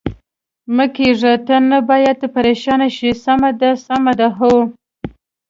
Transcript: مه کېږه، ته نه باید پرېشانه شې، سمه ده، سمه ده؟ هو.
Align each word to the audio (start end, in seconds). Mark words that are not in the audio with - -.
مه 0.75 0.85
کېږه، 0.95 1.33
ته 1.47 1.55
نه 1.69 1.79
باید 1.89 2.19
پرېشانه 2.35 2.87
شې، 2.95 3.09
سمه 3.23 3.51
ده، 3.59 3.69
سمه 3.85 4.13
ده؟ 4.19 4.27
هو. 4.37 4.55